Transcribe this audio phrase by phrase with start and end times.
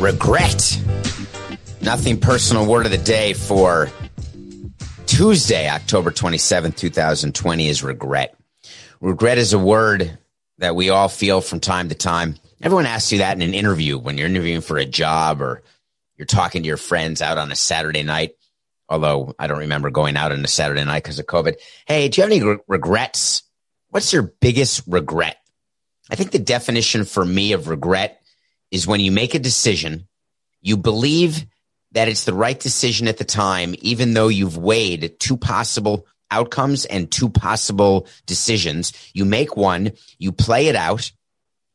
[0.00, 0.80] Regret.
[1.82, 3.90] Nothing personal word of the day for
[5.06, 8.34] Tuesday, October 27th, 2020 is regret.
[9.00, 10.18] Regret is a word
[10.58, 12.36] that we all feel from time to time.
[12.62, 15.62] Everyone asks you that in an interview when you're interviewing for a job or
[16.16, 18.36] you're talking to your friends out on a Saturday night.
[18.88, 21.56] Although I don't remember going out on a Saturday night because of COVID.
[21.86, 23.42] Hey, do you have any re- regrets?
[23.90, 25.36] What's your biggest regret?
[26.10, 28.19] I think the definition for me of regret
[28.70, 30.06] is when you make a decision,
[30.60, 31.46] you believe
[31.92, 36.84] that it's the right decision at the time, even though you've weighed two possible outcomes
[36.84, 38.92] and two possible decisions.
[39.12, 41.10] You make one, you play it out,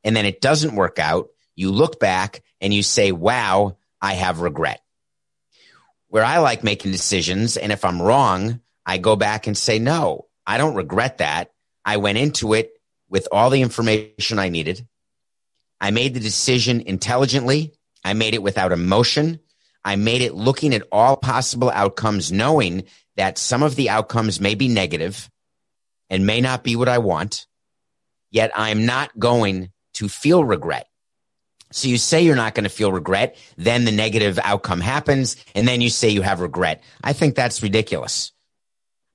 [0.03, 1.29] and then it doesn't work out.
[1.55, 4.81] You look back and you say, wow, I have regret.
[6.07, 10.27] Where I like making decisions, and if I'm wrong, I go back and say, no,
[10.47, 11.51] I don't regret that.
[11.83, 12.71] I went into it
[13.09, 14.88] with all the information I needed.
[15.79, 17.73] I made the decision intelligently.
[18.03, 19.39] I made it without emotion.
[19.83, 22.85] I made it looking at all possible outcomes, knowing
[23.17, 25.29] that some of the outcomes may be negative
[26.09, 27.47] and may not be what I want.
[28.31, 30.87] Yet I'm not going to feel regret.
[31.71, 33.37] So you say you're not going to feel regret.
[33.57, 35.35] Then the negative outcome happens.
[35.53, 36.83] And then you say you have regret.
[37.03, 38.31] I think that's ridiculous.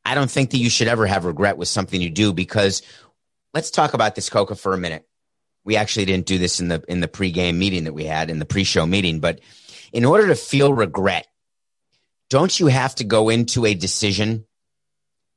[0.04, 2.82] I don't think that you should ever have regret with something you do because
[3.54, 5.06] let's talk about this Coca for a minute
[5.64, 8.38] we actually didn't do this in the in the pregame meeting that we had in
[8.38, 9.40] the pre-show meeting but
[9.92, 11.26] in order to feel regret
[12.30, 14.46] don't you have to go into a decision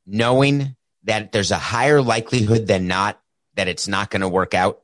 [0.06, 3.20] knowing that there's a higher likelihood than not
[3.56, 4.82] that it's not going to work out?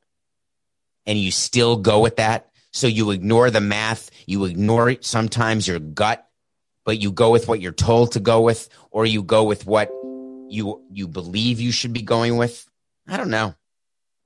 [1.06, 2.50] And you still go with that?
[2.72, 6.28] So you ignore the math you ignore sometimes your gut
[6.86, 9.90] but you go with what you're told to go with or you go with what
[10.50, 12.68] you you believe you should be going with?
[13.08, 13.56] I don't know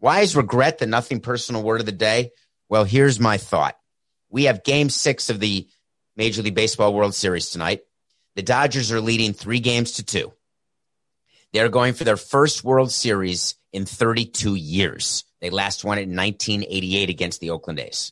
[0.03, 2.31] why is regret the nothing personal word of the day?
[2.67, 3.77] Well, here's my thought.
[4.29, 5.65] We have game six of the
[6.17, 7.83] Major League Baseball World Series tonight.
[8.35, 10.33] The Dodgers are leading three games to two.
[11.53, 15.23] They're going for their first World Series in 32 years.
[15.39, 18.11] They last won it in 1988 against the Oakland A's.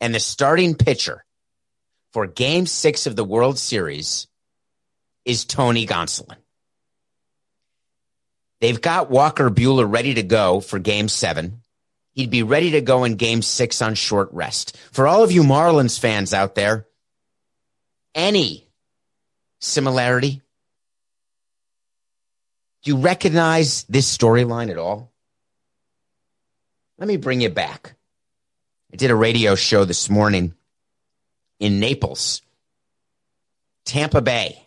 [0.00, 1.24] And the starting pitcher
[2.12, 4.28] for game six of the World Series
[5.24, 6.36] is Tony Gonsolin.
[8.60, 11.62] They've got Walker Buehler ready to go for game seven.
[12.12, 14.76] He'd be ready to go in game six on short rest.
[14.92, 16.86] For all of you Marlins fans out there,
[18.14, 18.66] any
[19.60, 20.42] similarity?
[22.82, 25.10] Do you recognize this storyline at all?
[26.98, 27.94] Let me bring you back.
[28.92, 30.54] I did a radio show this morning
[31.58, 32.42] in Naples,
[33.84, 34.62] Tampa Bay.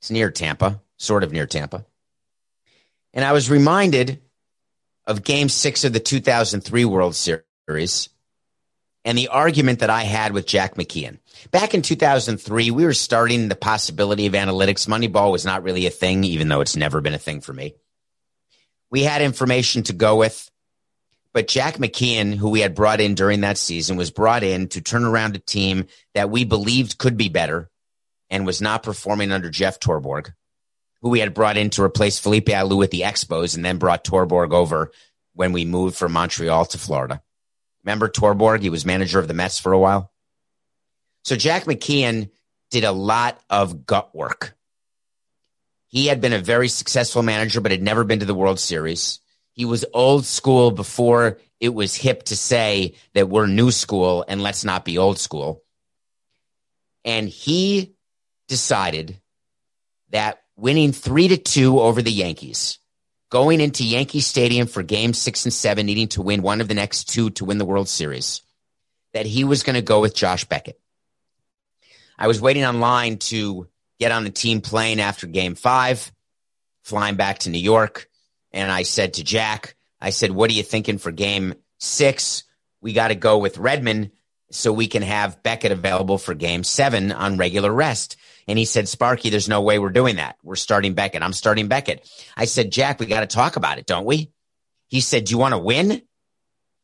[0.00, 1.84] It's near Tampa, sort of near Tampa.
[3.18, 4.22] And I was reminded
[5.04, 8.10] of game six of the 2003 World Series
[9.04, 11.18] and the argument that I had with Jack McKeon.
[11.50, 14.86] Back in 2003, we were starting the possibility of analytics.
[14.86, 17.74] Moneyball was not really a thing, even though it's never been a thing for me.
[18.88, 20.48] We had information to go with,
[21.32, 24.80] but Jack McKeon, who we had brought in during that season, was brought in to
[24.80, 27.68] turn around a team that we believed could be better
[28.30, 30.34] and was not performing under Jeff Torborg
[31.00, 34.04] who we had brought in to replace Felipe Alou at the Expos and then brought
[34.04, 34.90] Torborg over
[35.34, 37.22] when we moved from Montreal to Florida.
[37.84, 38.60] Remember Torborg?
[38.60, 40.10] He was manager of the Mets for a while.
[41.22, 42.30] So Jack McKeon
[42.70, 44.56] did a lot of gut work.
[45.86, 49.20] He had been a very successful manager, but had never been to the World Series.
[49.52, 54.42] He was old school before it was hip to say that we're new school and
[54.42, 55.62] let's not be old school.
[57.04, 57.94] And he
[58.48, 59.20] decided
[60.10, 62.78] that winning three to two over the Yankees,
[63.30, 66.74] going into Yankee Stadium for game six and seven, needing to win one of the
[66.74, 68.42] next two to win the World Series,
[69.14, 70.80] that he was going to go with Josh Beckett.
[72.18, 73.68] I was waiting online to
[74.00, 76.10] get on the team plane after game five,
[76.82, 78.08] flying back to New York.
[78.52, 82.42] And I said to Jack, I said, what are you thinking for game six?
[82.80, 84.10] We got to go with Redmond
[84.50, 88.16] so we can have Beckett available for game seven on regular rest.
[88.48, 90.36] And he said, Sparky, there's no way we're doing that.
[90.42, 91.22] We're starting Beckett.
[91.22, 92.10] I'm starting Beckett.
[92.34, 94.32] I said, Jack, we got to talk about it, don't we?
[94.88, 96.02] He said, Do you want to win?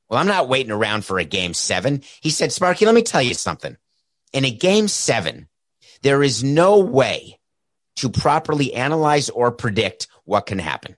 [0.09, 2.03] Well, I'm not waiting around for a game seven.
[2.21, 3.77] He said, Sparky, let me tell you something.
[4.35, 5.49] In a game seven,
[6.03, 7.41] there is no way
[7.97, 10.97] to properly analyze or predict what can happen.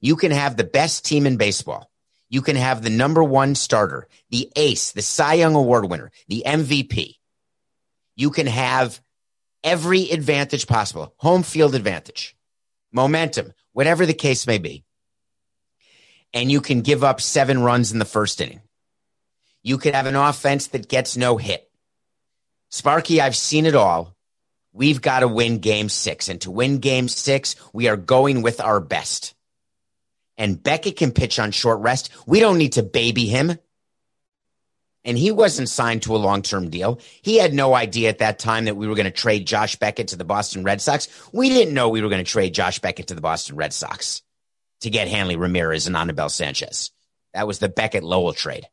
[0.00, 1.90] You can have the best team in baseball.
[2.30, 6.42] You can have the number one starter, the ace, the Cy Young Award winner, the
[6.46, 7.16] MVP.
[8.16, 9.00] You can have
[9.68, 12.34] every advantage possible, home field advantage,
[12.90, 14.82] momentum, whatever the case may be.
[16.32, 18.62] And you can give up seven runs in the first inning.
[19.62, 21.70] You could have an offense that gets no hit.
[22.70, 24.16] Sparky, I've seen it all.
[24.72, 26.28] We've got to win game six.
[26.28, 29.34] And to win game six, we are going with our best.
[30.38, 32.10] And Beckett can pitch on short rest.
[32.26, 33.58] We don't need to baby him.
[35.08, 37.00] And he wasn't signed to a long term deal.
[37.22, 40.08] He had no idea at that time that we were going to trade Josh Beckett
[40.08, 41.08] to the Boston Red Sox.
[41.32, 44.20] We didn't know we were going to trade Josh Beckett to the Boston Red Sox
[44.80, 46.90] to get Hanley Ramirez and Anibal Sanchez.
[47.32, 48.68] That was the Beckett Lowell trade.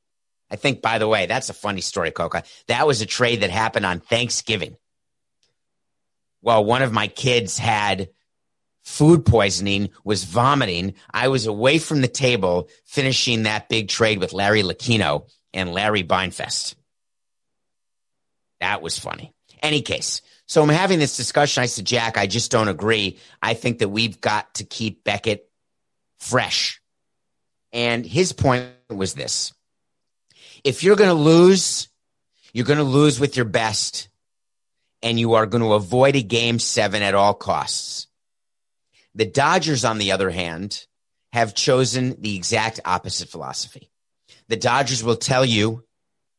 [0.51, 2.43] I think, by the way, that's a funny story, Coca.
[2.67, 4.75] That was a trade that happened on Thanksgiving.
[6.41, 8.09] Well, one of my kids had
[8.83, 10.95] food poisoning, was vomiting.
[11.13, 16.03] I was away from the table finishing that big trade with Larry Lucchino and Larry
[16.03, 16.75] Beinfest.
[18.59, 19.33] That was funny.
[19.63, 21.63] Any case, so I'm having this discussion.
[21.63, 23.17] I said, Jack, I just don't agree.
[23.41, 25.49] I think that we've got to keep Beckett
[26.19, 26.79] fresh.
[27.73, 29.53] And his point was this
[30.63, 31.87] if you're going to lose,
[32.53, 34.07] you're going to lose with your best,
[35.01, 38.07] and you are going to avoid a game seven at all costs.
[39.15, 40.85] The Dodgers, on the other hand,
[41.31, 43.89] have chosen the exact opposite philosophy.
[44.47, 45.83] The Dodgers will tell you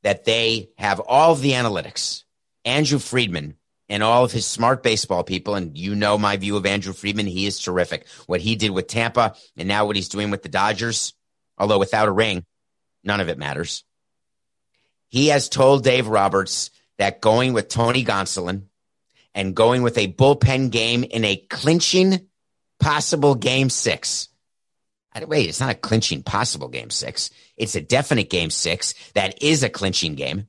[0.02, 2.22] that they have all of the analytics.
[2.64, 3.56] Andrew Friedman
[3.88, 7.26] and all of his smart baseball people, and you know my view of Andrew Friedman,
[7.26, 8.06] he is terrific.
[8.26, 11.14] What he did with Tampa and now what he's doing with the Dodgers,
[11.58, 12.44] although without a ring,
[13.04, 13.84] none of it matters.
[15.08, 18.64] He has told Dave Roberts that going with Tony Gonsolin
[19.34, 22.26] and going with a bullpen game in a clinching
[22.80, 24.28] possible game six.
[25.24, 27.30] Wait, it's not a clinching possible game six.
[27.56, 30.48] It's a definite game six that is a clinching game.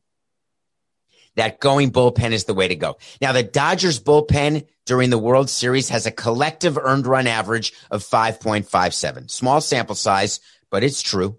[1.35, 2.97] That going bullpen is the way to go.
[3.21, 8.03] Now, the Dodgers bullpen during the World Series has a collective earned run average of
[8.03, 9.29] 5.57.
[9.29, 10.39] Small sample size,
[10.71, 11.37] but it's true.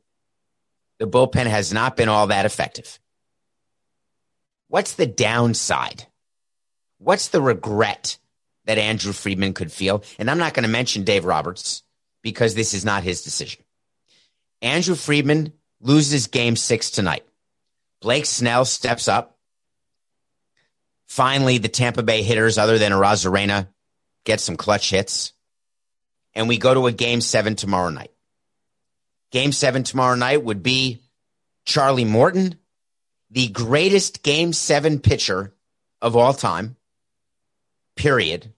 [0.99, 3.01] The bullpen has not been all that effective.
[4.69, 6.07] What's the downside?
[6.99, 8.19] What's the regret
[8.69, 10.05] that Andrew Friedman could feel.
[10.19, 11.83] And I'm not going to mention Dave Roberts
[12.23, 13.63] because this is not his decision.
[14.61, 17.25] Andrew Friedman loses game six tonight.
[18.01, 19.39] Blake Snell steps up.
[21.07, 23.69] Finally, the Tampa Bay hitters, other than Arozarena,
[24.25, 25.33] get some clutch hits.
[26.35, 28.13] And we go to a game seven tomorrow night.
[29.31, 31.03] Game seven tomorrow night would be
[31.65, 32.57] Charlie Morton,
[33.31, 35.55] the greatest game seven pitcher
[36.01, 36.77] of all time,
[37.97, 38.53] period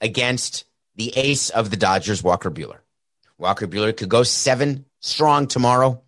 [0.00, 0.64] against
[0.96, 2.80] the ace of the Dodgers, Walker Buehler.
[3.40, 6.02] Walker Buehler could go seven strong tomorrow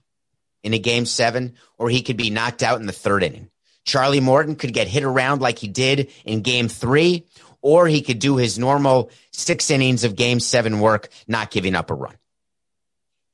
[0.62, 3.48] in a game seven, or he could be knocked out in the third inning.
[3.84, 7.26] Charlie Morton could get hit around like he did in game three,
[7.60, 11.90] or he could do his normal six innings of game seven work, not giving up
[11.90, 12.14] a run.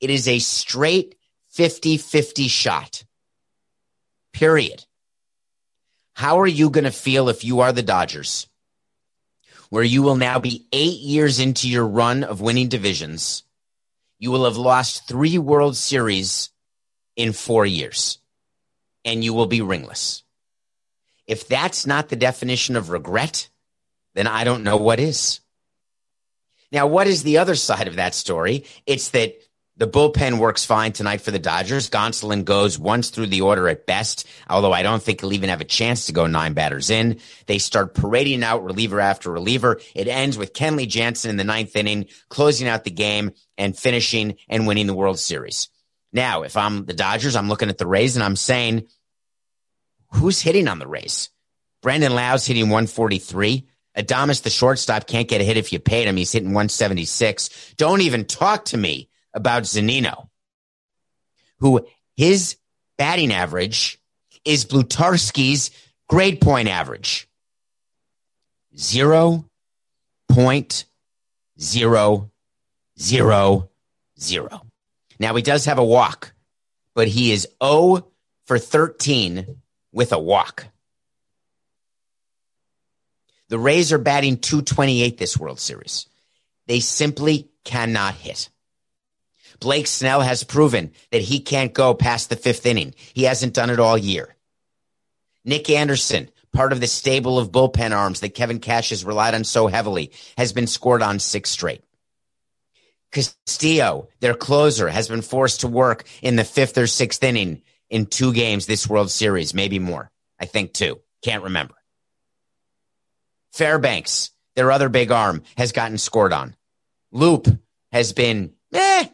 [0.01, 1.17] It is a straight
[1.49, 3.05] 50 50 shot.
[4.33, 4.85] Period.
[6.15, 8.49] How are you going to feel if you are the Dodgers?
[9.71, 13.45] where you will now be eight years into your run of winning divisions.
[14.19, 16.51] You will have lost three World Series
[17.17, 18.19] in four years,
[19.05, 20.23] and you will be ringless.
[21.27, 23.49] If that's not the definition of regret,
[24.15, 25.41] then I don't know what is.
[26.73, 28.65] Now, what is the other side of that story?
[28.87, 29.37] It's that
[29.79, 31.89] the bullpen works fine tonight for the Dodgers.
[31.89, 35.61] Gonsolin goes once through the order at best, although I don't think he'll even have
[35.61, 37.21] a chance to go nine batters in.
[37.47, 39.81] They start parading out reliever after reliever.
[39.95, 44.37] It ends with Kenley Jansen in the ninth inning, closing out the game and finishing
[44.49, 45.69] and winning the World Series.
[46.13, 48.89] Now, if I'm the Dodgers, I'm looking at the Rays and I'm saying,
[50.15, 51.31] who's hitting on the Rays?
[51.83, 53.69] Brandon Lowe's hitting 143.
[53.97, 56.17] Adames, the shortstop, can't get a hit if you paid him.
[56.17, 57.75] He's hitting 176.
[57.77, 59.09] Don't even talk to me
[59.39, 60.29] about Zunino,
[61.61, 62.57] who his
[62.99, 63.99] batting average
[64.45, 65.71] is Blutarski's
[66.09, 67.29] grade point average.
[68.77, 69.49] Zero
[70.29, 70.85] point
[71.61, 72.31] zero
[72.99, 73.71] zero
[74.21, 74.67] zero.
[75.19, 76.33] Now he does have a walk,
[76.95, 78.07] but he is 0
[78.47, 79.57] for 13
[79.93, 80.67] with a walk.
[83.49, 86.07] The Rays are batting 228 this World Series.
[86.67, 88.51] They simply cannot hit.
[89.61, 92.95] Blake Snell has proven that he can't go past the fifth inning.
[93.15, 94.37] He hasn't done it all year.
[95.45, 99.45] Nick Anderson, part of the stable of bullpen arms that Kevin Cash has relied on
[99.45, 101.83] so heavily, has been scored on six straight.
[103.11, 108.07] Castillo, their closer, has been forced to work in the fifth or sixth inning in
[108.07, 110.11] two games this World Series, maybe more.
[110.39, 111.01] I think two.
[111.23, 111.75] Can't remember.
[113.53, 116.55] Fairbanks, their other big arm, has gotten scored on.
[117.11, 117.49] Loup
[117.91, 119.09] has been meh,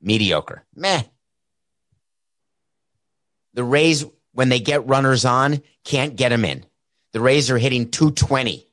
[0.00, 1.02] mediocre, meh.
[3.54, 6.64] The Rays, when they get runners on, can't get them in.
[7.12, 8.66] The Rays are hitting 220,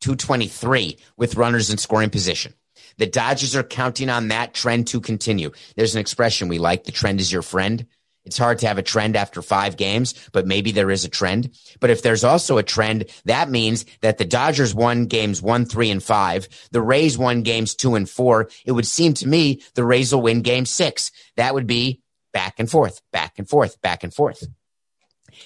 [0.00, 2.54] 223 with runners in scoring position.
[2.98, 5.52] The Dodgers are counting on that trend to continue.
[5.76, 7.86] There's an expression we like the trend is your friend.
[8.24, 11.50] It's hard to have a trend after five games, but maybe there is a trend.
[11.80, 15.90] But if there's also a trend, that means that the Dodgers won games one, three,
[15.90, 16.48] and five.
[16.70, 18.48] The Rays won games two and four.
[18.64, 21.10] It would seem to me the Rays will win game six.
[21.36, 22.00] That would be
[22.32, 24.46] back and forth, back and forth, back and forth.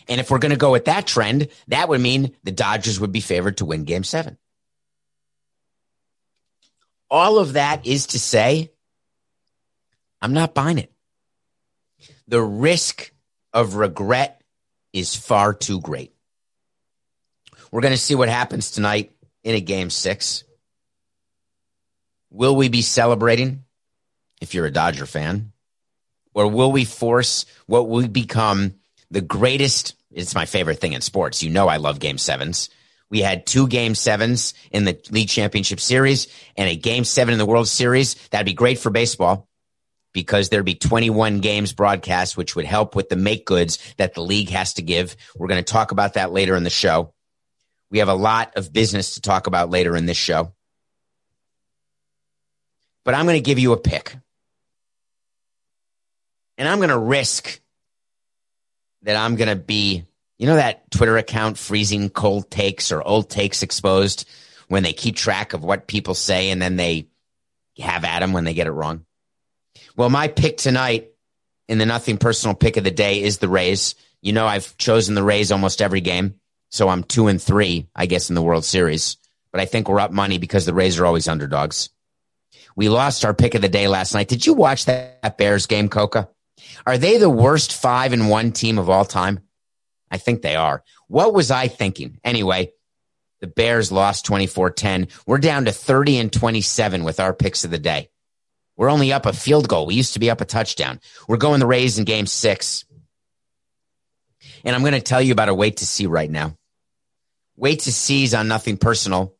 [0.08, 3.12] And if we're going to go with that trend, that would mean the Dodgers would
[3.12, 4.36] be favored to win game seven.
[7.10, 8.72] All of that is to say,
[10.20, 10.92] I'm not buying it.
[12.28, 13.12] The risk
[13.52, 14.42] of regret
[14.92, 16.12] is far too great.
[17.70, 19.12] We're going to see what happens tonight
[19.44, 20.44] in a game six.
[22.30, 23.64] Will we be celebrating
[24.40, 25.52] if you're a Dodger fan?
[26.34, 28.74] Or will we force what will become
[29.10, 29.94] the greatest?
[30.10, 31.42] It's my favorite thing in sports.
[31.42, 32.70] You know, I love game sevens.
[33.08, 37.38] We had two game sevens in the league championship series and a game seven in
[37.38, 38.14] the World Series.
[38.30, 39.48] That'd be great for baseball
[40.16, 44.22] because there'd be 21 games broadcast, which would help with the make goods that the
[44.22, 45.14] league has to give.
[45.36, 47.12] We're going to talk about that later in the show.
[47.90, 50.54] We have a lot of business to talk about later in this show.
[53.04, 54.16] But I'm going to give you a pick.
[56.56, 57.60] And I'm going to risk
[59.02, 60.06] that I'm going to be
[60.38, 64.26] you know that Twitter account freezing cold takes or old takes exposed
[64.68, 67.08] when they keep track of what people say and then they
[67.78, 69.04] have at them when they get it wrong?
[69.96, 71.10] Well, my pick tonight
[71.68, 73.94] in the nothing personal pick of the day is the Rays.
[74.20, 76.34] You know, I've chosen the Rays almost every game.
[76.68, 79.16] So I'm two and three, I guess, in the World Series.
[79.52, 81.88] But I think we're up money because the Rays are always underdogs.
[82.74, 84.28] We lost our pick of the day last night.
[84.28, 86.28] Did you watch that Bears game, Coca?
[86.86, 89.40] Are they the worst five and one team of all time?
[90.10, 90.84] I think they are.
[91.08, 92.20] What was I thinking?
[92.22, 92.72] Anyway,
[93.40, 95.08] the Bears lost 24 10.
[95.26, 98.10] We're down to 30 and 27 with our picks of the day.
[98.76, 99.86] We're only up a field goal.
[99.86, 101.00] We used to be up a touchdown.
[101.26, 102.84] We're going the Rays in game six.
[104.64, 106.56] And I'm going to tell you about a wait to see right now.
[107.56, 109.34] Wait to seize on nothing personal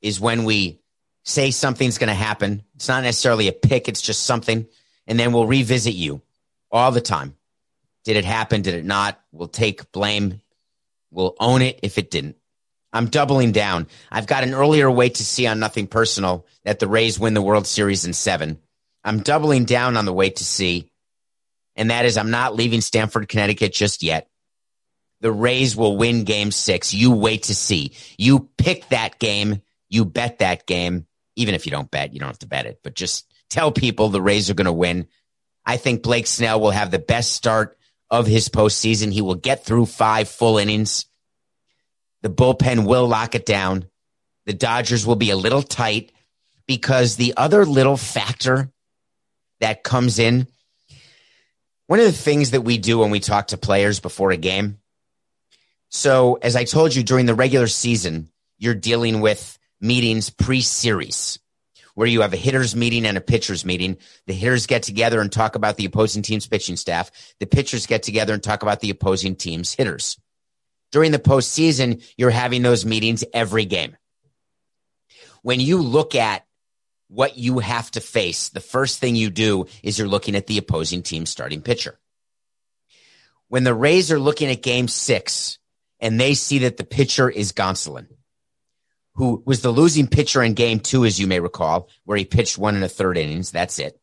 [0.00, 0.80] is when we
[1.24, 2.62] say something's going to happen.
[2.76, 4.66] It's not necessarily a pick, it's just something.
[5.06, 6.22] And then we'll revisit you
[6.70, 7.36] all the time.
[8.04, 8.62] Did it happen?
[8.62, 9.18] Did it not?
[9.32, 10.40] We'll take blame.
[11.10, 12.36] We'll own it if it didn't.
[12.94, 13.88] I'm doubling down.
[14.10, 17.42] I've got an earlier wait to see on nothing personal that the Rays win the
[17.42, 18.58] World Series in seven.
[19.02, 20.88] I'm doubling down on the wait to see,
[21.74, 24.30] and that is I'm not leaving Stamford, Connecticut just yet.
[25.20, 26.94] The Rays will win game six.
[26.94, 27.92] You wait to see.
[28.16, 29.60] You pick that game.
[29.88, 31.06] You bet that game.
[31.34, 34.08] Even if you don't bet, you don't have to bet it, but just tell people
[34.08, 35.08] the Rays are going to win.
[35.66, 37.76] I think Blake Snell will have the best start
[38.08, 39.12] of his postseason.
[39.12, 41.06] He will get through five full innings.
[42.24, 43.84] The bullpen will lock it down.
[44.46, 46.10] The Dodgers will be a little tight
[46.66, 48.72] because the other little factor
[49.60, 50.48] that comes in,
[51.86, 54.78] one of the things that we do when we talk to players before a game.
[55.90, 61.38] So, as I told you during the regular season, you're dealing with meetings pre series
[61.94, 63.98] where you have a hitters meeting and a pitchers meeting.
[64.26, 67.10] The hitters get together and talk about the opposing team's pitching staff.
[67.38, 70.16] The pitchers get together and talk about the opposing team's hitters.
[70.94, 73.96] During the postseason, you're having those meetings every game.
[75.42, 76.46] When you look at
[77.08, 80.56] what you have to face, the first thing you do is you're looking at the
[80.58, 81.98] opposing team's starting pitcher.
[83.48, 85.58] When the Rays are looking at game six
[85.98, 88.06] and they see that the pitcher is Gonsolin,
[89.14, 92.56] who was the losing pitcher in game two, as you may recall, where he pitched
[92.56, 93.50] one and a third innings.
[93.50, 94.00] That's it.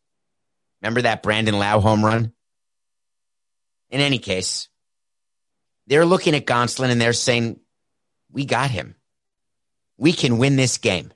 [0.81, 2.33] Remember that Brandon Lowe home run?
[3.89, 4.67] In any case,
[5.87, 7.59] they're looking at Gonsolin and they're saying,
[8.31, 8.95] we got him.
[9.97, 11.11] We can win this game.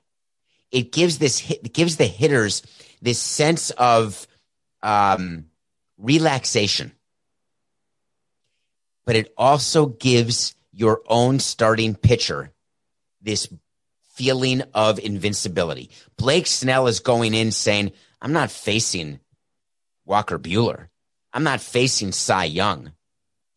[0.70, 2.62] It gives this it gives the hitters
[3.00, 4.26] this sense of
[4.82, 5.46] um,
[5.96, 6.92] relaxation,
[9.04, 12.52] but it also gives your own starting pitcher
[13.22, 13.48] this
[14.14, 15.90] feeling of invincibility.
[16.16, 19.20] Blake Snell is going in saying, I'm not facing
[20.04, 20.88] Walker Buehler.
[21.32, 22.92] I'm not facing Cy Young.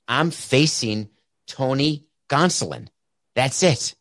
[0.09, 1.09] I'm facing
[1.47, 2.87] Tony Gonsolin.
[3.35, 3.95] That's it.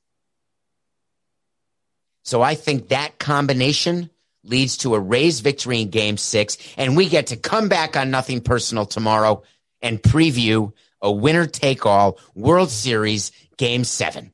[2.25, 4.11] So I think that combination
[4.43, 6.59] leads to a Rays victory in game six.
[6.77, 9.43] And we get to come back on nothing personal tomorrow
[9.81, 14.33] and preview a winner take all World Series game seven.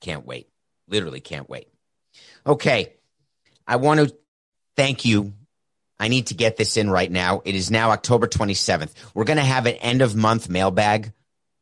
[0.00, 0.48] Can't wait.
[0.88, 1.68] Literally can't wait.
[2.46, 2.92] Okay.
[3.66, 4.14] I want to
[4.76, 5.32] thank you.
[5.98, 7.42] I need to get this in right now.
[7.44, 8.92] It is now October 27th.
[9.14, 11.12] We're going to have an end of month mailbag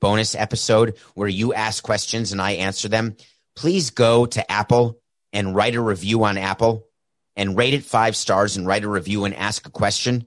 [0.01, 3.17] bonus episode where you ask questions and I answer them.
[3.55, 4.99] Please go to Apple
[5.33, 6.87] and write a review on Apple
[7.37, 10.25] and rate it five stars and write a review and ask a question.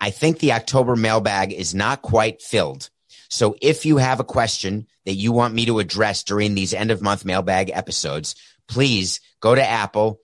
[0.00, 2.90] I think the October mailbag is not quite filled.
[3.30, 6.90] So if you have a question that you want me to address during these end
[6.90, 8.34] of month mailbag episodes,
[8.68, 10.20] please go to Apple,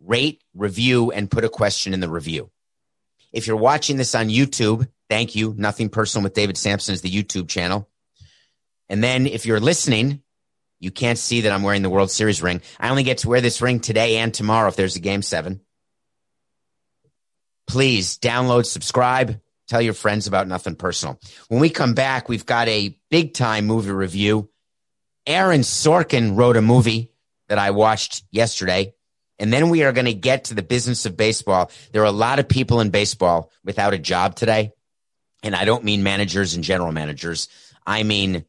[0.00, 2.50] rate, review, and put a question in the review.
[3.32, 5.54] If you're watching this on YouTube, thank you.
[5.56, 7.88] Nothing personal with David Samson is the YouTube channel.
[8.88, 10.22] And then if you're listening,
[10.80, 12.62] you can't see that I'm wearing the World Series ring.
[12.78, 15.60] I only get to wear this ring today and tomorrow if there's a game seven.
[17.66, 21.20] Please download, subscribe, tell your friends about nothing personal.
[21.48, 24.48] When we come back, we've got a big time movie review.
[25.26, 27.12] Aaron Sorkin wrote a movie
[27.48, 28.94] that I watched yesterday.
[29.38, 31.70] And then we are going to get to the business of baseball.
[31.92, 34.72] There are a lot of people in baseball without a job today.
[35.42, 37.48] And I don't mean managers and general managers.
[37.86, 38.44] I mean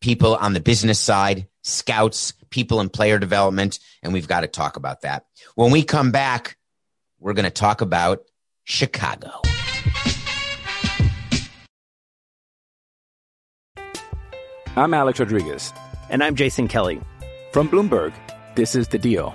[0.00, 3.78] people on the business side, scouts, people in player development.
[4.02, 5.26] And we've got to talk about that.
[5.54, 6.58] When we come back,
[7.18, 8.22] we're going to talk about
[8.64, 9.40] Chicago.
[14.76, 15.72] I'm Alex Rodriguez.
[16.10, 17.00] And I'm Jason Kelly.
[17.52, 18.12] From Bloomberg,
[18.54, 19.34] this is The Deal.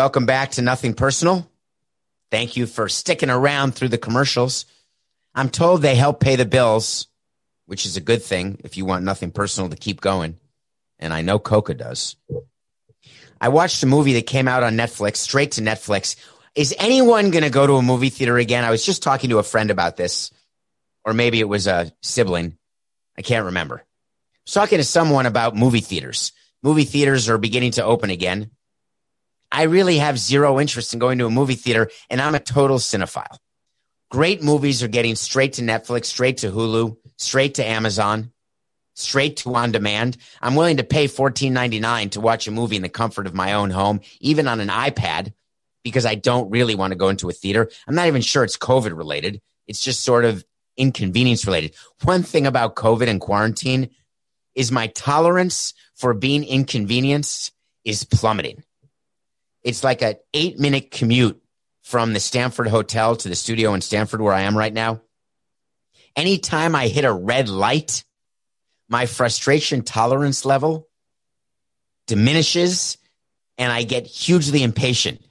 [0.00, 1.46] Welcome back to Nothing Personal.
[2.30, 4.64] Thank you for sticking around through the commercials.
[5.34, 7.06] I'm told they help pay the bills,
[7.66, 10.38] which is a good thing if you want nothing personal to keep going.
[10.98, 12.16] And I know Coca does.
[13.42, 16.16] I watched a movie that came out on Netflix, straight to Netflix.
[16.54, 18.64] Is anyone going to go to a movie theater again?
[18.64, 20.30] I was just talking to a friend about this,
[21.04, 22.56] or maybe it was a sibling.
[23.18, 23.80] I can't remember.
[23.80, 23.84] I
[24.46, 26.32] was talking to someone about movie theaters.
[26.62, 28.50] Movie theaters are beginning to open again.
[29.52, 32.78] I really have zero interest in going to a movie theater, and I'm a total
[32.78, 33.36] cinephile.
[34.10, 38.32] Great movies are getting straight to Netflix, straight to Hulu, straight to Amazon,
[38.94, 40.16] straight to on demand.
[40.40, 43.70] I'm willing to pay $14.99 to watch a movie in the comfort of my own
[43.70, 45.32] home, even on an iPad,
[45.82, 47.70] because I don't really want to go into a theater.
[47.86, 49.40] I'm not even sure it's COVID related.
[49.66, 50.44] It's just sort of
[50.76, 51.74] inconvenience related.
[52.04, 53.90] One thing about COVID and quarantine
[54.54, 57.52] is my tolerance for being inconvenienced
[57.84, 58.64] is plummeting.
[59.62, 61.42] It's like an eight minute commute
[61.82, 65.00] from the Stamford Hotel to the studio in Stamford where I am right now.
[66.16, 68.04] Anytime I hit a red light,
[68.88, 70.88] my frustration tolerance level
[72.06, 72.98] diminishes
[73.56, 75.22] and I get hugely impatient.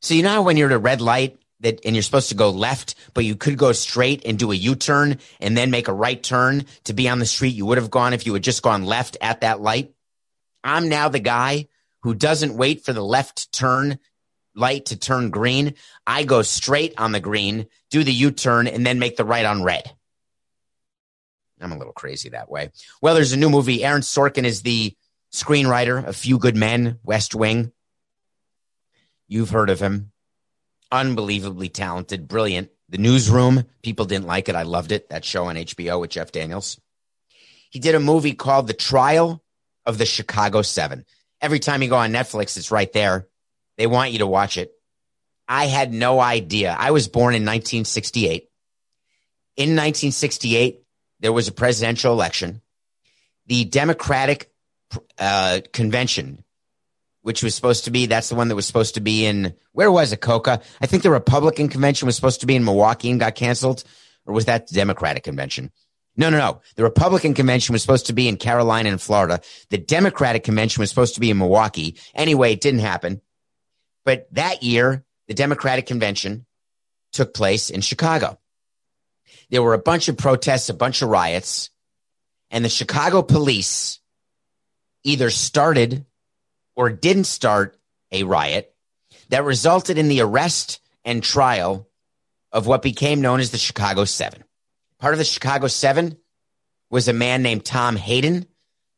[0.00, 2.50] So you know when you're at a red light that and you're supposed to go
[2.50, 6.22] left, but you could go straight and do a U-turn and then make a right
[6.22, 8.84] turn to be on the street you would have gone if you had just gone
[8.84, 9.94] left at that light.
[10.62, 11.68] I'm now the guy
[12.06, 13.98] who doesn't wait for the left turn
[14.54, 15.74] light to turn green.
[16.06, 19.44] I go straight on the green, do the U turn, and then make the right
[19.44, 19.90] on red.
[21.60, 22.70] I'm a little crazy that way.
[23.02, 23.84] Well, there's a new movie.
[23.84, 24.94] Aaron Sorkin is the
[25.32, 27.72] screenwriter of Few Good Men, West Wing.
[29.26, 30.12] You've heard of him.
[30.92, 32.70] Unbelievably talented, brilliant.
[32.88, 34.54] The Newsroom, people didn't like it.
[34.54, 35.08] I loved it.
[35.08, 36.80] That show on HBO with Jeff Daniels.
[37.68, 39.42] He did a movie called The Trial
[39.84, 41.04] of the Chicago Seven.
[41.40, 43.28] Every time you go on Netflix, it's right there.
[43.76, 44.72] They want you to watch it.
[45.48, 46.74] I had no idea.
[46.76, 48.48] I was born in 1968.
[49.56, 50.82] In 1968,
[51.20, 52.62] there was a presidential election.
[53.46, 54.50] The Democratic
[55.18, 56.42] uh, convention,
[57.22, 59.90] which was supposed to be, that's the one that was supposed to be in, where
[59.90, 60.60] was it, Coca?
[60.80, 63.84] I think the Republican convention was supposed to be in Milwaukee and got canceled.
[64.26, 65.70] Or was that the Democratic convention?
[66.16, 66.60] No, no, no.
[66.76, 69.40] The Republican convention was supposed to be in Carolina and Florida.
[69.68, 71.98] The Democratic convention was supposed to be in Milwaukee.
[72.14, 73.20] Anyway, it didn't happen.
[74.04, 76.46] But that year, the Democratic convention
[77.12, 78.38] took place in Chicago.
[79.50, 81.70] There were a bunch of protests, a bunch of riots,
[82.50, 84.00] and the Chicago police
[85.04, 86.04] either started
[86.74, 87.78] or didn't start
[88.10, 88.74] a riot
[89.28, 91.88] that resulted in the arrest and trial
[92.52, 94.44] of what became known as the Chicago Seven.
[94.98, 96.16] Part of the Chicago Seven
[96.90, 98.46] was a man named Tom Hayden.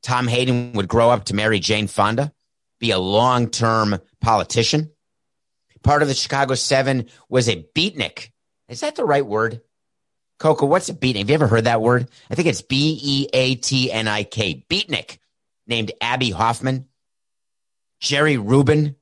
[0.02, 2.32] Tom Hayden would grow up to marry Jane Fonda,
[2.78, 4.90] be a long term politician.
[5.82, 8.30] Part of the Chicago Seven was a beatnik.
[8.68, 9.60] Is that the right word?
[10.38, 11.18] Coco, what's a beatnik?
[11.18, 12.08] Have you ever heard that word?
[12.30, 14.64] I think it's B E A T N I K.
[14.68, 15.18] Beatnik,
[15.66, 16.86] named Abbie Hoffman.
[18.00, 18.94] Jerry Rubin,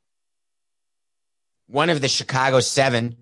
[1.66, 3.16] one of the Chicago Seven.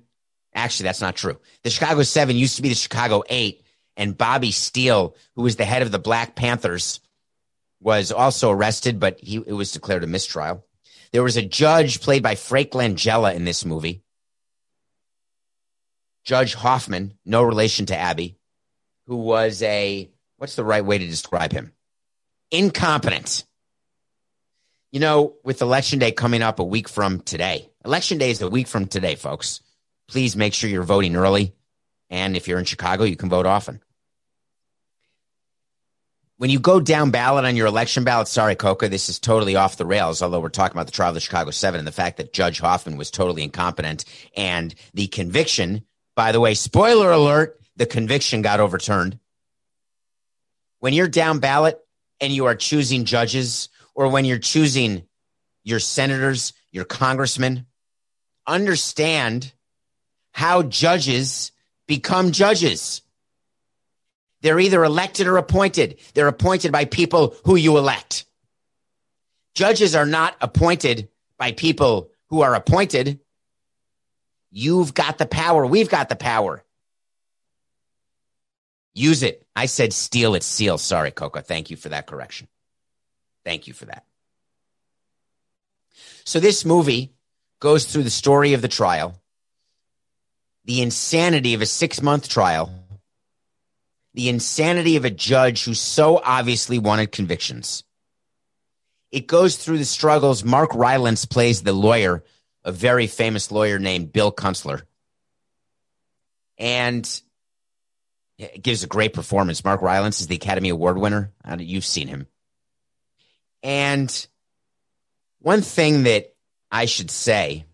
[0.55, 1.41] Actually, that's not true.
[1.65, 3.64] The Chicago Seven used to be the Chicago Eight,
[3.97, 7.01] and Bobby Steele, who was the head of the Black Panthers,
[7.81, 10.65] was also arrested, but he it was declared a mistrial.
[11.13, 14.03] There was a judge played by Frank Langella in this movie.
[16.25, 18.39] Judge Hoffman, no relation to Abbie,
[19.07, 21.73] who was a what's the right way to describe him?
[22.51, 23.45] Incompetent.
[24.91, 28.49] You know, with election day coming up a week from today, election day is a
[28.49, 29.61] week from today, folks.
[30.09, 31.55] Please make sure you're voting early.
[32.11, 33.81] And if you're in Chicago, you can vote often.
[36.37, 39.77] When you go down ballot on your election ballot, sorry, Coca, this is totally off
[39.77, 42.17] the rails, although we're talking about the trial of the Chicago Seven and the fact
[42.17, 44.05] that Judge Hoffman was totally incompetent
[44.37, 45.85] and the conviction,
[46.17, 49.19] by the way, spoiler alert, the conviction got overturned.
[50.81, 51.79] When you're down ballot
[52.21, 55.07] and you are choosing judges or when you're choosing
[55.63, 57.67] your senators, your congressmen,
[58.47, 59.53] understand
[60.33, 61.53] how judges
[61.87, 63.03] become judges.
[64.41, 65.99] They're either elected or appointed.
[66.15, 68.27] They're appointed by people who you elect.
[69.55, 73.21] Judges are not appointed by people who are appointed.
[74.51, 75.67] You've got the power.
[75.67, 76.63] We've got the power.
[78.95, 79.47] Use it.
[79.57, 80.79] I said steal it, seal.
[80.79, 81.41] Sorry, Coco.
[81.41, 82.49] Thank you for that correction.
[83.45, 84.05] Thank you for that.
[86.25, 87.13] So this movie
[87.61, 89.21] goes through the story of the trial,
[90.65, 92.73] the insanity of a six month trial,
[94.15, 97.85] the insanity of a judge who so obviously wanted convictions.
[99.11, 100.43] It goes through the struggles.
[100.45, 102.25] Mark Rylance plays the lawyer,
[102.65, 104.83] a very famous lawyer named Bill Kunstler.
[106.59, 107.09] And
[108.39, 109.65] it gives a great performance.
[109.65, 111.33] Mark Rylance is the Academy Award winner.
[111.59, 112.27] You've seen him.
[113.63, 114.27] And
[115.41, 116.35] one thing that
[116.71, 117.67] I should say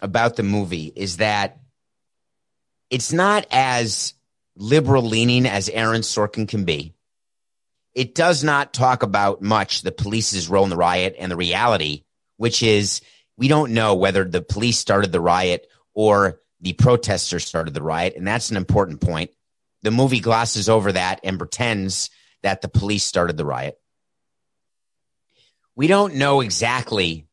[0.00, 1.60] about the movie is that
[2.90, 4.14] it's not as
[4.56, 6.94] liberal leaning as Aaron Sorkin can be.
[7.94, 12.04] It does not talk about much the police's role in the riot and the reality,
[12.36, 13.00] which is
[13.36, 18.14] we don't know whether the police started the riot or the protesters started the riot.
[18.16, 19.30] And that's an important point.
[19.82, 22.10] The movie glosses over that and pretends
[22.42, 23.78] that the police started the riot.
[25.74, 27.26] We don't know exactly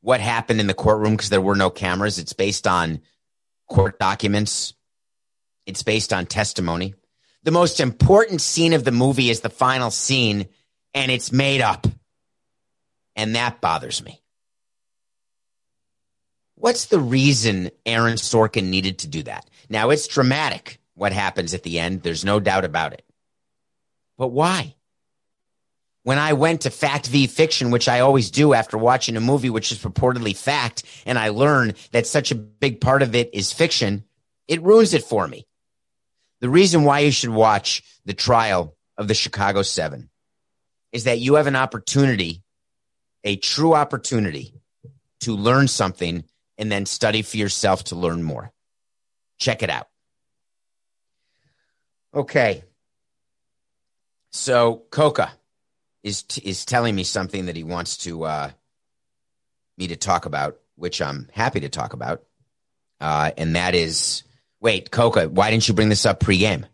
[0.00, 2.18] what happened in the courtroom because there were no cameras.
[2.18, 3.00] It's based on
[3.68, 4.74] court documents,
[5.66, 6.94] it's based on testimony.
[7.42, 10.48] The most important scene of the movie is the final scene,
[10.94, 11.86] and it's made up.
[13.16, 14.20] And that bothers me.
[16.56, 19.48] What's the reason Aaron Sorkin needed to do that?
[19.68, 22.02] Now, it's dramatic what happens at the end.
[22.02, 23.04] There's no doubt about it.
[24.16, 24.74] But why?
[26.04, 29.50] When I went to fact v fiction, which I always do after watching a movie
[29.50, 33.52] which is purportedly fact, and I learn that such a big part of it is
[33.52, 34.04] fiction,
[34.46, 35.46] it ruins it for me.
[36.44, 40.10] The reason why you should watch the trial of the Chicago Seven
[40.92, 42.42] is that you have an opportunity
[43.24, 44.52] a true opportunity
[45.20, 46.22] to learn something
[46.58, 48.52] and then study for yourself to learn more.
[49.38, 49.86] Check it out.
[52.12, 52.62] Okay.
[54.30, 55.32] So Coca
[56.02, 58.50] is is telling me something that he wants to uh,
[59.78, 62.22] me to talk about, which I'm happy to talk about,
[63.00, 64.24] uh, and that is
[64.64, 66.64] wait, Coca, why didn't you bring this up pregame?